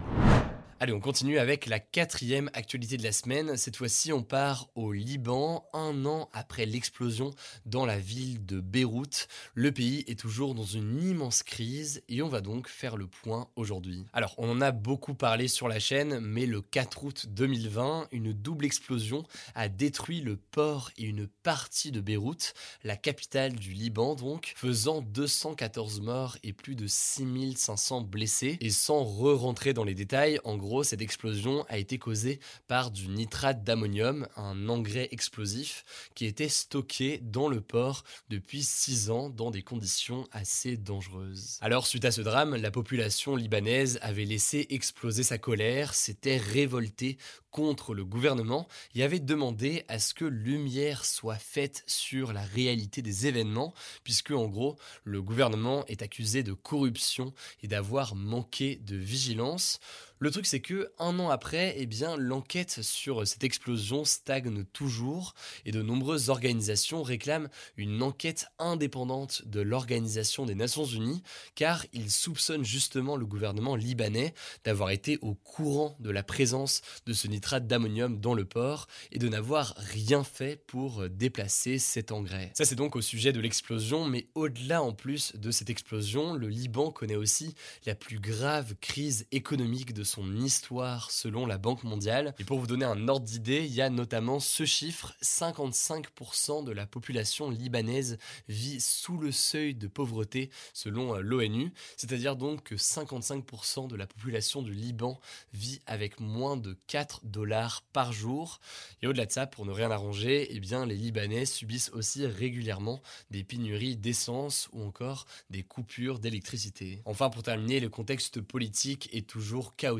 Allez, 0.82 0.92
on 0.92 1.00
continue 1.00 1.40
avec 1.40 1.68
la 1.68 1.80
quatrième 1.80 2.50
actualité 2.54 2.98
de 2.98 3.04
la 3.04 3.14
semaine. 3.14 3.56
Cette 3.56 3.78
fois-ci, 3.78 4.12
on 4.12 4.24
part 4.24 4.68
au 4.76 4.92
Liban, 4.92 5.66
un 5.72 6.06
an 6.06 6.30
après 6.34 6.66
l'explosion 6.66 7.32
dans 7.66 7.86
la 7.86 7.98
ville 7.98 8.46
de 8.46 8.60
Beyrouth. 8.60 9.30
Le 9.54 9.72
pays 9.72 10.04
est 10.08 10.20
toujours 10.20 10.54
dans 10.54 10.66
une 10.66 11.02
immense 11.02 11.44
crise 11.44 12.04
et 12.10 12.22
on 12.22 12.28
va 12.28 12.42
donc 12.42 12.68
faire 12.68 12.98
le 12.98 13.08
point 13.08 13.48
aujourd'hui. 13.56 14.04
Alors, 14.12 14.36
on 14.38 14.50
en 14.50 14.60
a 14.60 14.74
beaucoup 14.74 15.14
parlé 15.14 15.48
sur 15.48 15.70
la 15.70 15.80
chaîne, 15.80 16.20
mais 16.20 16.46
le 16.46 16.60
4 16.60 17.06
août 17.06 17.26
2020, 17.30 18.10
une 18.12 18.34
double 18.34 18.66
explosion 18.66 19.24
a 19.56 19.70
détruit 19.70 20.20
le 20.20 20.36
port 20.36 20.92
et 20.98 21.06
une 21.06 21.28
partie 21.42 21.94
de 21.94 22.02
Beyrouth, 22.02 22.54
la 22.84 22.98
capitale 22.98 23.54
du 23.54 23.72
Liban 23.72 24.16
donc, 24.16 24.52
faisant 24.58 25.02
214 25.02 26.02
morts 26.02 26.38
et 26.44 26.52
plus 26.52 26.76
de 26.76 26.86
6500 26.86 28.02
blessés. 28.02 28.58
Et 28.60 28.72
sans 28.72 29.06
re-rentrer 29.06 29.74
dans 29.74 29.86
les 29.86 29.96
détails, 29.96 30.38
en 30.44 30.58
gros, 30.58 30.65
cette 30.84 31.02
explosion 31.02 31.66
a 31.70 31.78
été 31.78 31.98
causée 31.98 32.40
par 32.68 32.92
du 32.92 33.08
nitrate 33.08 33.64
d'ammonium, 33.64 34.28
un 34.36 34.70
engrais 34.70 35.10
explosif 35.12 35.84
qui 36.16 36.26
était 36.26 36.50
stocké 36.50 37.20
dans 37.22 37.48
le 37.48 37.62
port 37.62 38.04
depuis 38.30 38.64
6 38.64 39.10
ans 39.10 39.30
dans 39.30 39.52
des 39.52 39.62
conditions 39.62 40.28
assez 40.32 40.78
dangereuses. 40.78 41.58
Alors, 41.62 41.88
suite 41.88 42.06
à 42.06 42.12
ce 42.12 42.22
drame, 42.22 42.56
la 42.56 42.72
population 42.72 43.36
libanaise 43.36 44.00
avait 44.02 44.26
laissé 44.26 44.66
exploser 44.70 45.24
sa 45.24 45.38
colère, 45.38 45.94
s'était 45.94 46.38
révoltée 46.38 47.18
contre 47.56 47.94
le 47.94 48.04
gouvernement 48.04 48.68
et 48.96 49.04
avait 49.04 49.22
demandé 49.22 49.86
à 49.88 49.98
ce 49.98 50.14
que 50.14 50.26
lumière 50.26 51.06
soit 51.06 51.38
faite 51.38 51.84
sur 51.88 52.34
la 52.34 52.42
réalité 52.42 53.02
des 53.02 53.28
événements, 53.28 53.74
puisque 54.04 54.32
en 54.32 54.48
gros, 54.48 54.76
le 55.06 55.22
gouvernement 55.22 55.86
est 55.88 56.02
accusé 56.02 56.44
de 56.44 56.52
corruption 56.52 57.34
et 57.64 57.70
d'avoir 57.70 58.14
manqué 58.16 58.76
de 58.76 58.98
vigilance. 58.98 59.80
Le 60.20 60.32
truc 60.32 60.46
c'est 60.46 60.62
que 60.62 60.90
un 60.98 61.20
an 61.20 61.30
après, 61.30 61.76
eh 61.78 61.86
bien 61.86 62.16
l'enquête 62.16 62.82
sur 62.82 63.28
cette 63.28 63.44
explosion 63.44 64.06
stagne 64.06 64.64
toujours 64.72 65.36
et 65.66 65.74
de 65.74 65.82
nombreuses 65.82 66.30
organisations 66.30 67.04
réclament 67.04 67.50
une 67.76 68.02
enquête 68.02 68.48
indépendante 68.58 69.46
de 69.46 69.60
l'Organisation 69.60 70.46
des 70.46 70.56
Nations 70.56 70.86
Unies 70.86 71.22
car 71.56 71.86
ils 71.92 72.12
soupçonnent 72.12 72.64
justement 72.64 73.18
le 73.18 73.26
gouvernement 73.26 73.76
libanais 73.76 74.34
d'avoir 74.64 74.92
été 74.92 75.18
au 75.22 75.34
courant 75.34 75.98
de 76.00 76.12
la 76.12 76.24
présence 76.24 76.82
de 77.06 77.12
ce 77.12 77.28
nitrate 77.28 77.68
d'ammonium 77.68 78.18
dans 78.22 78.34
le 78.34 78.46
port 78.46 78.88
et 79.12 79.20
de 79.20 79.28
n'avoir 79.28 79.74
rien 79.78 80.24
fait 80.24 80.64
pour 80.66 81.10
déplacer 81.10 81.78
cet 81.78 82.14
engrais. 82.14 82.52
Ça 82.56 82.64
c'est 82.64 82.76
donc 82.76 82.96
au 82.96 83.02
sujet 83.02 83.34
de 83.34 83.42
l'explosion 83.42 84.06
mais 84.06 84.30
au-delà 84.34 84.82
en 84.82 84.94
plus 84.94 85.36
de 85.36 85.52
cette 85.52 85.70
explosion, 85.70 86.36
le 86.36 86.48
Liban 86.48 86.90
connaît 86.90 87.18
aussi 87.18 87.54
la 87.86 87.96
plus 87.96 88.20
grave 88.20 88.76
crise 88.80 89.28
économique 89.34 89.94
de 89.94 90.05
son 90.06 90.38
histoire 90.38 91.12
selon 91.12 91.46
la 91.46 91.58
Banque 91.58 91.84
mondiale. 91.84 92.34
Et 92.40 92.44
pour 92.44 92.60
vous 92.60 92.68
donner 92.68 92.86
un 92.86 93.08
ordre 93.08 93.26
d'idée, 93.26 93.66
il 93.66 93.74
y 93.74 93.82
a 93.82 93.90
notamment 93.90 94.40
ce 94.40 94.66
chiffre, 94.66 95.14
55% 95.22 96.64
de 96.64 96.72
la 96.72 96.86
population 96.86 97.50
libanaise 97.50 98.18
vit 98.48 98.80
sous 98.80 99.18
le 99.18 99.32
seuil 99.32 99.76
de 99.76 99.88
pauvreté 99.88 100.50
selon 100.74 101.16
euh, 101.16 101.22
l'ONU, 101.22 101.74
c'est-à-dire 101.98 102.36
donc 102.36 102.64
que 102.64 102.76
55% 102.76 103.88
de 103.88 103.96
la 103.96 104.08
population 104.08 104.62
du 104.62 104.74
Liban 104.74 105.20
vit 105.54 105.82
avec 105.86 106.20
moins 106.20 106.58
de 106.58 106.78
4 106.88 107.22
dollars 107.26 107.84
par 107.92 108.14
jour. 108.14 108.60
Et 109.02 109.08
au-delà 109.08 109.26
de 109.26 109.32
ça, 109.32 109.48
pour 109.48 109.66
ne 109.66 109.72
rien 109.72 109.92
arranger, 109.92 110.48
eh 110.52 110.60
bien 110.60 110.86
les 110.86 110.96
Libanais 110.96 111.46
subissent 111.46 111.90
aussi 111.94 112.26
régulièrement 112.26 113.02
des 113.32 113.44
pénuries 113.44 113.98
d'essence 113.98 114.70
ou 114.72 114.84
encore 114.84 115.26
des 115.50 115.64
coupures 115.64 116.20
d'électricité. 116.20 117.02
Enfin, 117.06 117.30
pour 117.30 117.44
terminer, 117.44 117.80
le 117.80 117.90
contexte 117.90 118.42
politique 118.42 119.10
est 119.14 119.28
toujours 119.28 119.76
chaotique 119.76 119.95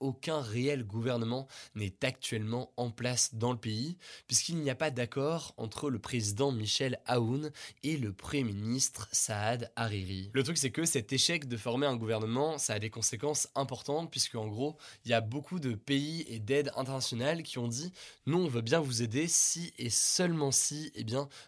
aucun 0.00 0.40
réel 0.40 0.84
gouvernement 0.84 1.46
n'est 1.74 1.94
actuellement 2.02 2.72
en 2.76 2.90
place 2.90 3.34
dans 3.34 3.52
le 3.52 3.58
pays, 3.58 3.96
puisqu'il 4.26 4.56
n'y 4.56 4.70
a 4.70 4.74
pas 4.74 4.90
d'accord 4.90 5.54
entre 5.56 5.90
le 5.90 5.98
président 5.98 6.52
Michel 6.52 7.00
Aoun 7.06 7.50
et 7.82 7.96
le 7.96 8.12
Premier 8.12 8.52
ministre 8.52 9.08
Saad 9.12 9.70
Hariri. 9.76 10.30
Le 10.32 10.42
truc 10.42 10.58
c'est 10.58 10.70
que 10.70 10.84
cet 10.84 11.12
échec 11.12 11.48
de 11.48 11.56
former 11.56 11.86
un 11.86 11.96
gouvernement, 11.96 12.58
ça 12.58 12.74
a 12.74 12.78
des 12.78 12.90
conséquences 12.90 13.48
importantes, 13.54 14.10
puisque 14.10 14.34
en 14.34 14.48
gros, 14.48 14.76
il 15.04 15.10
y 15.10 15.14
a 15.14 15.20
beaucoup 15.20 15.60
de 15.60 15.74
pays 15.74 16.24
et 16.28 16.38
d'aides 16.38 16.70
internationales 16.76 17.42
qui 17.42 17.58
ont 17.58 17.68
dit 17.68 17.92
nous 18.26 18.38
on 18.38 18.48
veut 18.48 18.62
bien 18.62 18.80
vous 18.80 19.02
aider 19.02 19.26
si 19.28 19.72
et 19.78 19.90
seulement 19.90 20.50
si 20.50 20.92
eh 20.94 21.04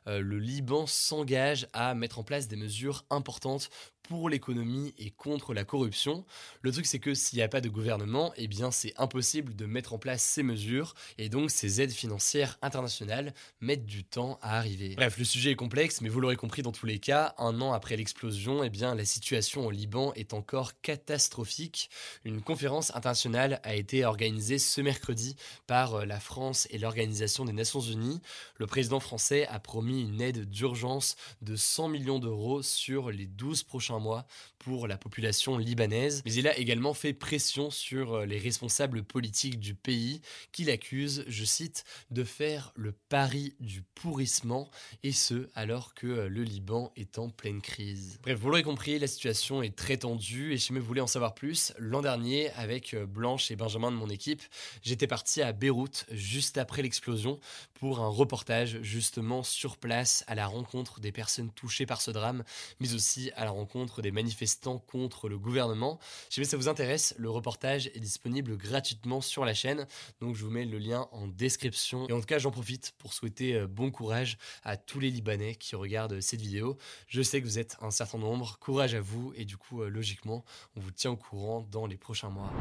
euh, 0.07 0.21
le 0.21 0.39
Liban 0.39 0.87
s'engage 0.87 1.67
à 1.73 1.95
mettre 1.95 2.19
en 2.19 2.23
place 2.23 2.49
des 2.49 2.57
mesures 2.57 3.05
importantes 3.11 3.71
pour 4.09 4.29
l'économie 4.29 4.95
et 4.99 5.11
contre 5.11 5.55
la 5.55 5.65
corruption. 5.65 6.25
Le 6.63 6.73
truc 6.73 6.87
c'est 6.87 6.99
que 6.99 7.15
s'il 7.15 7.39
n'y 7.39 7.43
a 7.43 7.49
pas 7.49 7.61
de 7.61 7.69
gouvernement, 7.69 8.33
eh 8.37 8.49
bien 8.49 8.71
c'est 8.71 8.95
impossible 8.97 9.55
de 9.55 9.67
mettre 9.67 9.93
en 9.93 9.99
place 9.99 10.23
ces 10.23 10.43
mesures 10.43 10.95
et 11.19 11.29
donc 11.29 11.51
ces 11.51 11.81
aides 11.81 11.91
financières 11.91 12.59
internationales 12.63 13.35
mettent 13.61 13.87
du 13.87 14.05
temps 14.05 14.39
à 14.43 14.59
arriver. 14.59 14.95
Bref, 14.97 15.19
le 15.19 15.25
sujet 15.25 15.53
est 15.53 15.57
complexe, 15.57 16.01
mais 16.01 16.09
vous 16.09 16.21
l'aurez 16.21 16.37
compris 16.37 16.63
dans 16.63 16.73
tous 16.73 16.87
les 16.87 16.99
cas, 16.99 17.35
un 17.39 17.61
an 17.61 17.73
après 17.73 17.97
l'explosion, 17.97 18.63
eh 18.65 18.71
bien 18.71 18.95
la 18.95 19.05
situation 19.05 19.67
au 19.67 19.71
Liban 19.71 20.13
est 20.15 20.35
encore 20.35 20.81
catastrophique. 20.81 21.91
Une 22.25 22.43
conférence 22.43 22.95
internationale 22.95 23.61
a 23.63 23.75
été 23.75 24.05
organisée 24.05 24.59
ce 24.59 24.81
mercredi 24.81 25.37
par 25.67 25.95
euh, 25.95 26.05
la 26.05 26.21
France 26.21 26.67
et 26.71 26.79
l'Organisation 26.79 27.45
des 27.45 27.53
Nations 27.53 27.81
Unies. 27.81 28.21
Le 28.57 28.67
président 28.67 29.01
français 29.01 29.47
a 29.49 29.59
promis 29.59 30.03
une 30.03 30.21
aide 30.21 30.49
d'urgence 30.49 31.17
de 31.43 31.57
100 31.57 31.89
millions 31.89 32.19
d'euros 32.19 32.63
sur 32.63 33.11
les 33.11 33.27
12 33.27 33.63
prochains 33.63 33.96
mois 33.99 34.27
pour 34.59 34.89
la 34.89 34.99
population 34.99 35.59
libanaise, 35.59 36.23
mais 36.25 36.35
il 36.35 36.49
a 36.49 36.57
également 36.59 36.93
fait 36.93 37.13
pression 37.13 37.71
sur 37.71 38.15
euh, 38.15 38.27
les 38.27 38.39
responsables 38.39 39.05
politiques 39.05 39.61
du 39.61 39.75
pays 39.75 40.21
qui 40.51 40.65
l'accusent, 40.65 41.25
je 41.29 41.45
cite, 41.45 41.85
de 42.11 42.25
faire 42.25 42.73
le 42.75 42.93
pari 42.93 43.55
du 43.61 43.83
pourrissement, 43.83 44.69
et 45.03 45.13
ce 45.13 45.49
alors 45.55 45.95
que 45.95 46.07
euh, 46.07 46.29
le 46.29 46.43
Liban 46.43 46.93
est 46.97 47.19
en 47.19 47.31
pleine 47.31 47.61
crise. 47.61 48.19
Bref, 48.23 48.39
vous 48.39 48.49
l'aurez 48.49 48.65
compris, 48.65 48.99
la 48.99 49.07
situation 49.07 49.63
est 49.63 49.77
très 49.77 49.99
tendue, 49.99 50.53
et 50.53 50.59
si 50.59 50.73
vous 50.73 50.81
voulez 50.81 51.01
en 51.01 51.07
savoir 51.07 51.35
plus, 51.35 51.73
l'an 51.79 52.03
dernier, 52.03 52.51
avec 52.53 52.95
euh, 52.95 53.07
Blanche 53.07 53.51
et 53.51 53.57
Benjamin 53.57 53.93
de 53.93 53.97
mon 53.97 54.11
équipe, 54.11 54.43
j'étais 54.83 55.07
parti 55.07 55.43
à 55.43 55.53
Beyrouth 55.53 56.07
juste 56.11 56.59
après 56.59 56.83
l'explosion 56.83 57.39
pour 57.75 58.01
un 58.01 58.09
reportage 58.09 58.81
justement 58.83 59.43
sur 59.43 59.77
place 59.77 60.25
à 60.27 60.35
la 60.35 60.47
rencontre 60.47 60.99
des 60.99 61.13
personnes 61.13 61.51
touchées 61.53 61.87
par 61.87 62.01
ce 62.01 62.11
drame, 62.11 62.43
mais 62.81 62.95
aussi 62.95 63.31
à 63.37 63.45
la 63.45 63.51
rencontre 63.51 63.77
des 64.03 64.11
manifestants 64.11 64.79
contre 64.79 65.29
le 65.29 65.39
gouvernement. 65.39 65.99
Si 66.31 66.45
ça 66.45 66.57
vous 66.57 66.69
intéresse, 66.69 67.15
le 67.19 67.31
reportage 67.31 67.89
est 67.89 68.01
disponible 68.01 68.57
gratuitement 68.57 69.21
sur 69.21 69.45
la 69.45 69.55
chaîne, 69.55 69.87
donc 70.21 70.37
je 70.37 70.45
vous 70.45 70.51
mets 70.51 70.65
le 70.65 70.79
lien 70.79 71.09
en 71.13 71.27
description. 71.27 72.09
Et 72.09 72.13
en 72.13 72.21
tout 72.21 72.27
cas, 72.27 72.39
j'en 72.39 72.51
profite 72.51 72.95
pour 72.99 73.13
souhaiter 73.13 73.55
euh, 73.55 73.67
bon 73.67 73.91
courage 73.91 74.39
à 74.65 74.77
tous 74.77 75.01
les 75.01 75.11
Libanais 75.11 75.55
qui 75.55 75.77
regardent 75.77 76.21
cette 76.21 76.41
vidéo. 76.41 76.77
Je 77.09 77.23
sais 77.23 77.41
que 77.41 77.47
vous 77.47 77.59
êtes 77.59 77.77
un 77.81 77.91
certain 77.91 78.19
nombre, 78.19 78.59
courage 78.59 78.95
à 78.95 79.01
vous, 79.01 79.33
et 79.37 79.45
du 79.45 79.57
coup, 79.57 79.83
euh, 79.83 79.89
logiquement, 79.89 80.45
on 80.77 80.81
vous 80.81 80.91
tient 80.91 81.11
au 81.11 81.17
courant 81.17 81.67
dans 81.71 81.87
les 81.87 81.97
prochains 81.97 82.31
mois. 82.31 82.53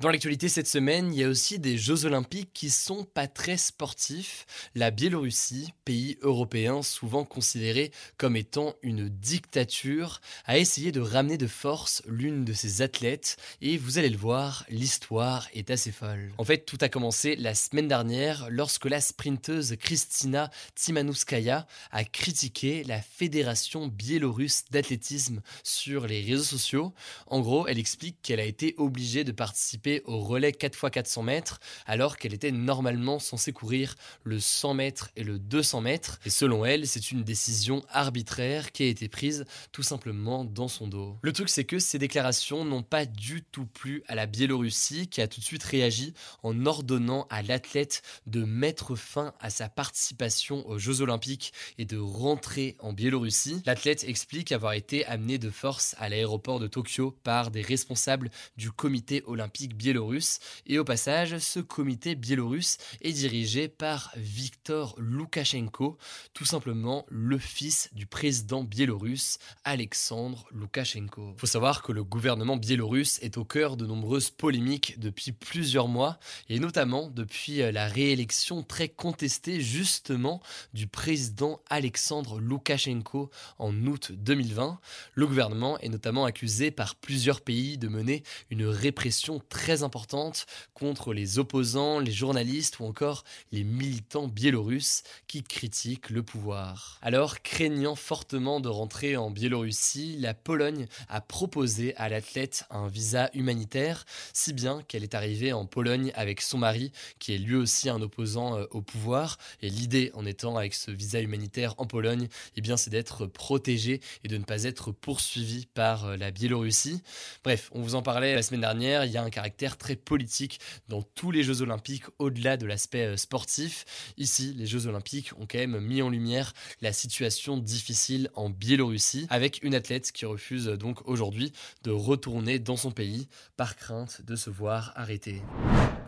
Dans 0.00 0.10
l'actualité 0.10 0.50
cette 0.50 0.66
semaine, 0.66 1.12
il 1.12 1.20
y 1.20 1.24
a 1.24 1.28
aussi 1.28 1.58
des 1.58 1.78
Jeux 1.78 2.04
Olympiques 2.04 2.50
qui 2.52 2.68
sont 2.68 3.04
pas 3.04 3.26
très 3.28 3.56
sportifs. 3.56 4.44
La 4.74 4.90
Biélorussie, 4.90 5.72
pays 5.86 6.18
européen 6.20 6.82
souvent 6.82 7.24
considéré 7.24 7.90
comme 8.18 8.36
étant 8.36 8.74
une 8.82 9.08
dictature, 9.08 10.20
a 10.44 10.55
essayé 10.58 10.92
de 10.92 11.00
ramener 11.00 11.38
de 11.38 11.46
force 11.46 12.02
l'une 12.06 12.44
de 12.44 12.52
ses 12.52 12.80
athlètes 12.80 13.36
et 13.60 13.76
vous 13.76 13.98
allez 13.98 14.08
le 14.08 14.16
voir, 14.16 14.64
l'histoire 14.68 15.48
est 15.54 15.70
assez 15.70 15.92
folle. 15.92 16.32
En 16.38 16.44
fait, 16.44 16.64
tout 16.64 16.78
a 16.80 16.88
commencé 16.88 17.36
la 17.36 17.54
semaine 17.54 17.88
dernière 17.88 18.48
lorsque 18.50 18.86
la 18.86 19.00
sprinteuse 19.00 19.76
Kristina 19.76 20.50
Timanouskaya 20.74 21.66
a 21.90 22.04
critiqué 22.04 22.84
la 22.84 23.00
Fédération 23.00 23.88
biélorusse 23.88 24.64
d'athlétisme 24.70 25.42
sur 25.62 26.06
les 26.06 26.22
réseaux 26.22 26.44
sociaux. 26.44 26.94
En 27.26 27.40
gros, 27.40 27.66
elle 27.66 27.78
explique 27.78 28.22
qu'elle 28.22 28.40
a 28.40 28.44
été 28.44 28.74
obligée 28.78 29.24
de 29.24 29.32
participer 29.32 30.02
au 30.04 30.20
relais 30.20 30.52
4x400 30.52 31.24
mètres 31.24 31.60
alors 31.86 32.16
qu'elle 32.16 32.34
était 32.34 32.52
normalement 32.52 33.18
censée 33.18 33.52
courir 33.52 33.96
le 34.24 34.40
100 34.40 34.74
mètres 34.74 35.10
et 35.16 35.24
le 35.24 35.38
200 35.38 35.80
mètres. 35.80 36.18
Et 36.24 36.30
selon 36.30 36.64
elle, 36.64 36.86
c'est 36.86 37.10
une 37.10 37.24
décision 37.24 37.84
arbitraire 37.90 38.72
qui 38.72 38.84
a 38.84 38.86
été 38.86 39.08
prise 39.08 39.44
tout 39.72 39.82
simplement 39.82 40.45
dans 40.50 40.68
son 40.68 40.88
dos. 40.88 41.18
Le 41.22 41.32
truc 41.32 41.48
c'est 41.48 41.64
que 41.64 41.78
ces 41.78 41.98
déclarations 41.98 42.64
n'ont 42.64 42.82
pas 42.82 43.06
du 43.06 43.42
tout 43.42 43.66
plu 43.66 44.02
à 44.06 44.14
la 44.14 44.26
Biélorussie 44.26 45.08
qui 45.08 45.20
a 45.20 45.28
tout 45.28 45.40
de 45.40 45.44
suite 45.44 45.64
réagi 45.64 46.14
en 46.42 46.66
ordonnant 46.66 47.26
à 47.30 47.42
l'athlète 47.42 48.02
de 48.26 48.44
mettre 48.44 48.96
fin 48.96 49.34
à 49.40 49.50
sa 49.50 49.68
participation 49.68 50.66
aux 50.68 50.78
Jeux 50.78 51.00
olympiques 51.00 51.52
et 51.78 51.84
de 51.84 51.98
rentrer 51.98 52.76
en 52.80 52.92
Biélorussie. 52.92 53.62
L'athlète 53.66 54.04
explique 54.04 54.52
avoir 54.52 54.72
été 54.72 55.04
amené 55.06 55.38
de 55.38 55.50
force 55.50 55.94
à 55.98 56.08
l'aéroport 56.08 56.60
de 56.60 56.66
Tokyo 56.66 57.16
par 57.22 57.50
des 57.50 57.62
responsables 57.62 58.30
du 58.56 58.70
comité 58.70 59.22
olympique 59.26 59.76
biélorusse 59.76 60.40
et 60.66 60.78
au 60.78 60.84
passage 60.84 61.38
ce 61.38 61.60
comité 61.60 62.14
biélorusse 62.14 62.78
est 63.02 63.12
dirigé 63.12 63.68
par 63.68 64.12
Viktor 64.16 64.94
Loukachenko, 64.98 65.98
tout 66.34 66.44
simplement 66.44 67.06
le 67.08 67.38
fils 67.38 67.90
du 67.92 68.06
président 68.06 68.64
biélorusse 68.64 69.38
Alexandre 69.64 70.35
Loukachenko. 70.52 71.32
Il 71.36 71.40
faut 71.40 71.46
savoir 71.46 71.82
que 71.82 71.92
le 71.92 72.04
gouvernement 72.04 72.56
biélorusse 72.56 73.18
est 73.22 73.36
au 73.36 73.44
cœur 73.44 73.76
de 73.76 73.86
nombreuses 73.86 74.30
polémiques 74.30 74.98
depuis 74.98 75.32
plusieurs 75.32 75.88
mois 75.88 76.18
et 76.48 76.58
notamment 76.58 77.08
depuis 77.08 77.58
la 77.72 77.86
réélection 77.86 78.62
très 78.62 78.88
contestée 78.88 79.60
justement 79.60 80.40
du 80.74 80.86
président 80.86 81.60
Alexandre 81.70 82.40
Loukachenko 82.40 83.30
en 83.58 83.74
août 83.86 84.12
2020. 84.12 84.80
Le 85.14 85.26
gouvernement 85.26 85.78
est 85.80 85.88
notamment 85.88 86.24
accusé 86.24 86.70
par 86.70 86.94
plusieurs 86.94 87.40
pays 87.40 87.78
de 87.78 87.88
mener 87.88 88.22
une 88.50 88.66
répression 88.66 89.40
très 89.48 89.82
importante 89.82 90.46
contre 90.74 91.12
les 91.12 91.38
opposants, 91.38 91.98
les 91.98 92.12
journalistes 92.12 92.78
ou 92.80 92.84
encore 92.84 93.24
les 93.52 93.64
militants 93.64 94.28
biélorusses 94.28 95.02
qui 95.26 95.42
critiquent 95.42 96.10
le 96.10 96.22
pouvoir. 96.22 96.98
Alors, 97.02 97.42
craignant 97.42 97.94
fortement 97.94 98.60
de 98.60 98.68
rentrer 98.68 99.16
en 99.16 99.30
Biélorussie, 99.30 100.16
la 100.26 100.34
Pologne 100.34 100.88
a 101.08 101.20
proposé 101.20 101.94
à 101.94 102.08
l'athlète 102.08 102.64
un 102.70 102.88
visa 102.88 103.30
humanitaire, 103.32 104.04
si 104.32 104.52
bien 104.52 104.82
qu'elle 104.88 105.04
est 105.04 105.14
arrivée 105.14 105.52
en 105.52 105.66
Pologne 105.66 106.10
avec 106.16 106.40
son 106.40 106.58
mari, 106.58 106.90
qui 107.20 107.32
est 107.32 107.38
lui 107.38 107.54
aussi 107.54 107.88
un 107.88 108.02
opposant 108.02 108.58
euh, 108.58 108.64
au 108.72 108.82
pouvoir. 108.82 109.38
Et 109.62 109.70
l'idée 109.70 110.10
en 110.14 110.26
étant 110.26 110.56
avec 110.56 110.74
ce 110.74 110.90
visa 110.90 111.20
humanitaire 111.20 111.74
en 111.78 111.86
Pologne, 111.86 112.26
eh 112.56 112.60
bien, 112.60 112.76
c'est 112.76 112.90
d'être 112.90 113.26
protégé 113.26 114.00
et 114.24 114.28
de 114.28 114.36
ne 114.36 114.42
pas 114.42 114.64
être 114.64 114.90
poursuivi 114.90 115.66
par 115.66 116.06
euh, 116.06 116.16
la 116.16 116.32
Biélorussie. 116.32 117.02
Bref, 117.44 117.70
on 117.70 117.80
vous 117.80 117.94
en 117.94 118.02
parlait 118.02 118.34
la 118.34 118.42
semaine 118.42 118.62
dernière, 118.62 119.04
il 119.04 119.12
y 119.12 119.16
a 119.16 119.22
un 119.22 119.30
caractère 119.30 119.78
très 119.78 119.94
politique 119.94 120.58
dans 120.88 121.02
tous 121.02 121.30
les 121.30 121.44
Jeux 121.44 121.62
olympiques 121.62 122.04
au-delà 122.18 122.56
de 122.56 122.66
l'aspect 122.66 123.06
euh, 123.06 123.16
sportif. 123.16 123.84
Ici, 124.16 124.54
les 124.56 124.66
Jeux 124.66 124.88
olympiques 124.88 125.30
ont 125.38 125.46
quand 125.48 125.58
même 125.58 125.78
mis 125.78 126.02
en 126.02 126.10
lumière 126.10 126.52
la 126.80 126.92
situation 126.92 127.58
difficile 127.58 128.28
en 128.34 128.50
Biélorussie 128.50 129.28
avec 129.30 129.62
une 129.62 129.76
athlète 129.76 130.05
qui 130.12 130.26
refuse 130.26 130.66
donc 130.66 131.06
aujourd'hui 131.08 131.52
de 131.84 131.90
retourner 131.90 132.58
dans 132.58 132.76
son 132.76 132.90
pays 132.90 133.28
par 133.56 133.76
crainte 133.76 134.22
de 134.26 134.36
se 134.36 134.50
voir 134.50 134.92
arrêter. 134.96 135.42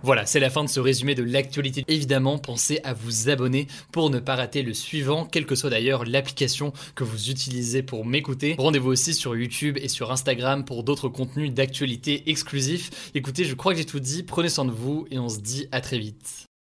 Voilà, 0.02 0.26
c'est 0.26 0.40
la 0.40 0.50
fin 0.50 0.62
de 0.62 0.68
ce 0.68 0.78
résumé 0.78 1.14
de 1.14 1.24
l'actualité. 1.24 1.84
Évidemment, 1.88 2.38
pensez 2.38 2.80
à 2.84 2.94
vous 2.94 3.28
abonner 3.28 3.66
pour 3.92 4.10
ne 4.10 4.20
pas 4.20 4.36
rater 4.36 4.62
le 4.62 4.72
suivant, 4.72 5.24
quelle 5.24 5.46
que 5.46 5.56
soit 5.56 5.70
d'ailleurs 5.70 6.04
l'application 6.04 6.72
que 6.94 7.04
vous 7.04 7.30
utilisez 7.30 7.82
pour 7.82 8.04
m'écouter. 8.04 8.54
Rendez-vous 8.58 8.90
aussi 8.90 9.14
sur 9.14 9.36
YouTube 9.36 9.76
et 9.80 9.88
sur 9.88 10.12
Instagram 10.12 10.64
pour 10.64 10.84
d'autres 10.84 11.08
contenus 11.08 11.52
d'actualité 11.52 12.30
exclusifs. 12.30 13.10
Écoutez, 13.14 13.44
je 13.44 13.54
crois 13.54 13.72
que 13.72 13.78
j'ai 13.78 13.86
tout 13.86 14.00
dit, 14.00 14.22
prenez 14.22 14.48
soin 14.48 14.64
de 14.64 14.70
vous 14.70 15.06
et 15.10 15.18
on 15.18 15.28
se 15.28 15.40
dit 15.40 15.66
à 15.72 15.80
très 15.80 15.98
vite. 15.98 16.47